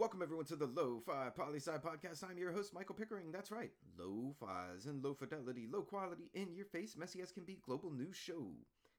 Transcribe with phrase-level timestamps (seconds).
[0.00, 2.24] Welcome everyone to the Lo-Fi Poli-Sci Podcast.
[2.24, 3.30] I'm your host, Michael Pickering.
[3.30, 7.58] That's right, Lo-Fi's and low fidelity, low quality, in your face, messy as can be
[7.66, 8.46] global news show.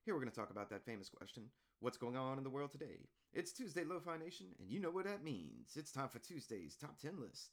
[0.05, 1.45] Here we're going to talk about that famous question,
[1.79, 3.07] what's going on in the world today?
[3.33, 5.71] It's Tuesday, Lo-Fi Nation, and you know what that means.
[5.75, 7.49] It's time for Tuesday's Top 10 list.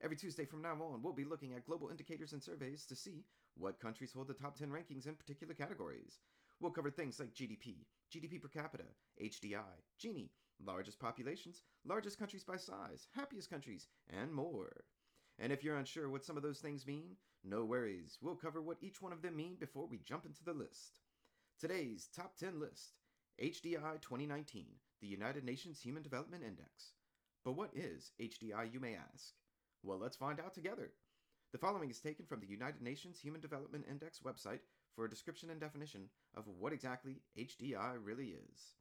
[0.00, 3.24] Every Tuesday from now on, we'll be looking at global indicators and surveys to see
[3.58, 6.20] what countries hold the top 10 rankings in particular categories.
[6.60, 7.78] We'll cover things like GDP,
[8.14, 8.84] GDP per capita,
[9.20, 10.28] HDI, Gini,
[10.64, 14.84] largest populations, largest countries by size, happiest countries, and more.
[15.38, 18.18] And if you're unsure what some of those things mean, no worries.
[18.20, 21.00] We'll cover what each one of them mean before we jump into the list.
[21.58, 22.94] Today's top 10 list
[23.40, 24.66] HDI 2019,
[25.00, 26.94] the United Nations Human Development Index.
[27.44, 29.34] But what is HDI, you may ask?
[29.82, 30.92] Well, let's find out together.
[31.52, 34.60] The following is taken from the United Nations Human Development Index website
[34.94, 38.76] for a description and definition of what exactly HDI really is.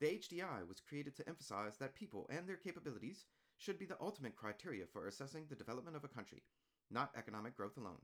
[0.00, 3.24] The HDI was created to emphasize that people and their capabilities
[3.56, 6.44] should be the ultimate criteria for assessing the development of a country,
[6.90, 8.00] not economic growth alone.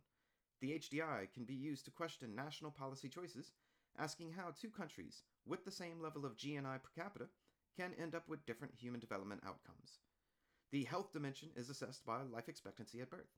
[0.61, 3.53] The HDI can be used to question national policy choices,
[3.97, 7.27] asking how two countries with the same level of GNI per capita
[7.77, 10.01] can end up with different human development outcomes.
[10.73, 13.31] The health dimension is assessed by life expectancy at birth.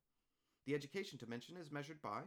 [0.65, 2.23] The education dimension is measured by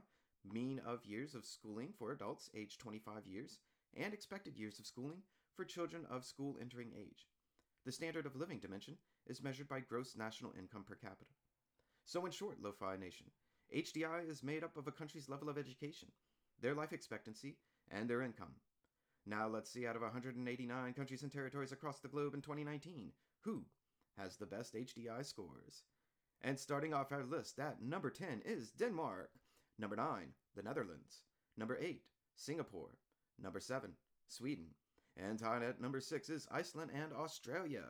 [0.46, 3.58] mean of years of schooling for adults aged 25 years
[3.96, 5.24] and expected years of schooling
[5.60, 7.28] for children of school entering age.
[7.86, 8.96] The standard of living dimension
[9.28, 11.34] is measured by gross national income per capita.
[12.06, 13.26] So, in short, Lo-Fi Nation,
[13.76, 16.08] HDI is made up of a country's level of education,
[16.62, 17.58] their life expectancy,
[17.92, 18.54] and their income.
[19.26, 23.66] Now, let's see out of 189 countries and territories across the globe in 2019, who
[24.18, 25.84] has the best HDI scores.
[26.42, 29.32] And starting off our list at number 10 is Denmark.
[29.78, 30.06] Number 9,
[30.56, 31.24] the Netherlands.
[31.58, 32.02] Number 8,
[32.38, 32.96] Singapore.
[33.38, 33.92] Number 7,
[34.30, 34.68] Sweden.
[35.28, 37.84] And tied at number 6 is Iceland and Australia.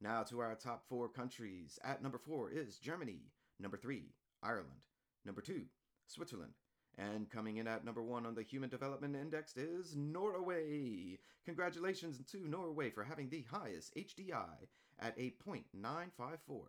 [0.00, 1.78] Now to our top four countries.
[1.82, 3.20] At number 4 is Germany.
[3.58, 4.02] Number 3,
[4.42, 4.86] Ireland.
[5.24, 5.62] Number 2,
[6.06, 6.52] Switzerland.
[6.98, 11.18] And coming in at number one on the Human Development Index is Norway.
[11.46, 14.68] Congratulations to Norway for having the highest HDI
[14.98, 16.66] at 8.954,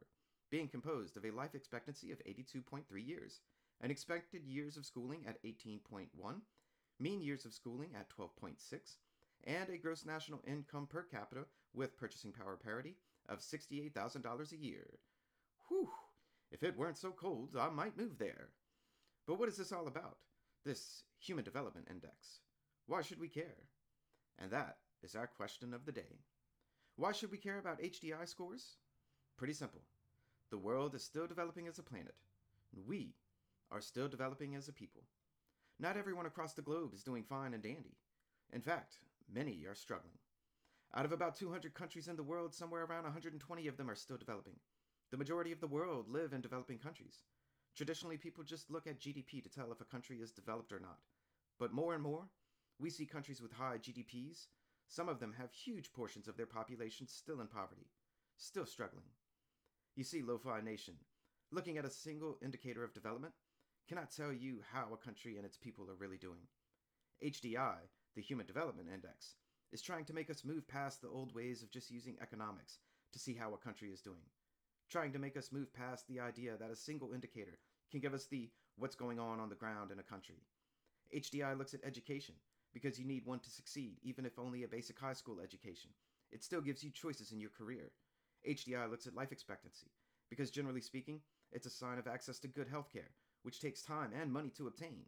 [0.50, 3.42] being composed of a life expectancy of 82.3 years,
[3.82, 6.08] an expected years of schooling at 18.1,
[7.00, 8.56] mean years of schooling at 12.6,
[9.46, 12.96] and a gross national income per capita with purchasing power parity
[13.30, 15.00] of $68,000 a year.
[15.68, 15.90] Whew!
[16.52, 18.50] If it weren't so cold, I might move there.
[19.28, 20.18] But what is this all about?
[20.66, 22.40] This Human Development Index.
[22.88, 23.68] Why should we care?
[24.40, 26.20] And that is our question of the day.
[26.96, 28.76] Why should we care about HDI scores?
[29.38, 29.82] Pretty simple.
[30.52, 32.16] The world is still developing as a planet.
[32.76, 33.16] And we
[33.72, 35.04] are still developing as a people.
[35.80, 37.98] Not everyone across the globe is doing fine and dandy.
[38.52, 39.00] In fact,
[39.34, 40.18] many are struggling.
[40.96, 44.18] Out of about 200 countries in the world, somewhere around 120 of them are still
[44.18, 44.56] developing.
[45.12, 47.24] The majority of the world live in developing countries.
[47.76, 51.00] Traditionally, people just look at GDP to tell if a country is developed or not.
[51.60, 52.30] But more and more,
[52.80, 54.48] we see countries with high GDPs.
[54.88, 57.88] Some of them have huge portions of their population still in poverty,
[58.38, 59.06] still struggling.
[59.96, 60.96] You see, Lo-Fi Nation,
[61.52, 63.34] looking at a single indicator of development
[63.88, 66.48] cannot tell you how a country and its people are really doing.
[67.24, 67.78] HDI,
[68.16, 69.36] the Human Development Index,
[69.72, 72.80] is trying to make us move past the old ways of just using economics
[73.12, 74.26] to see how a country is doing
[74.94, 77.58] trying to make us move past the idea that a single indicator
[77.90, 80.36] can give us the what's going on on the ground in a country.
[81.16, 82.36] HDI looks at education
[82.76, 85.90] because you need one to succeed, even if only a basic high school education.
[86.32, 87.92] It still gives you choices in your career.
[88.48, 89.88] HDI looks at life expectancy
[90.30, 94.12] because, generally speaking, it's a sign of access to good health care, which takes time
[94.20, 95.06] and money to obtain.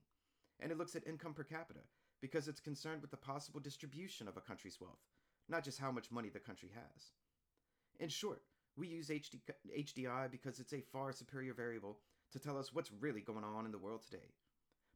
[0.59, 1.81] And it looks at income per capita
[2.21, 5.03] because it's concerned with the possible distribution of a country's wealth,
[5.49, 7.11] not just how much money the country has.
[7.99, 8.41] In short,
[8.77, 9.39] we use HD,
[9.77, 11.99] HDI because it's a far superior variable
[12.31, 14.33] to tell us what's really going on in the world today.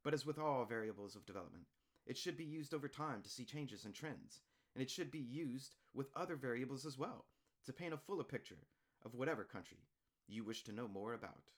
[0.03, 1.65] But as with all variables of development,
[2.05, 4.41] it should be used over time to see changes and trends,
[4.73, 7.25] and it should be used with other variables as well
[7.65, 8.67] to paint a fuller picture
[9.05, 9.79] of whatever country
[10.27, 11.51] you wish to know more about.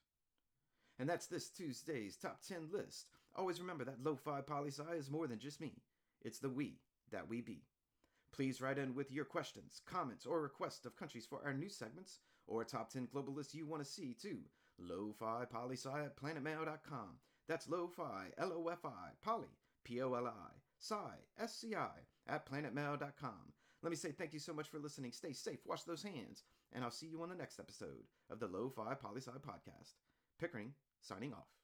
[1.00, 3.08] And that's this Tuesday's top 10 list.
[3.36, 5.74] Always remember that lo-fi poli-sci is more than just me.
[6.22, 6.80] It's the we
[7.12, 7.64] that we be.
[8.34, 12.20] Please write in with your questions, comments, or requests of countries for our new segments
[12.48, 14.40] or top 10 global lists you want to see to
[14.80, 17.20] lo-fi poli-sci at planetmail.com.
[17.48, 19.48] That's lo-fi, L-O-F-I, poli,
[19.84, 20.96] P-O-L-I, sci,
[21.40, 21.90] S-C-I,
[22.28, 23.54] at planetmail.com.
[23.84, 25.12] Let me say thank you so much for listening.
[25.12, 28.48] Stay safe, wash those hands, and I'll see you on the next episode of the
[28.48, 29.96] Lo-Fi Poli-Sci podcast.
[30.40, 31.61] Pickering, signing off.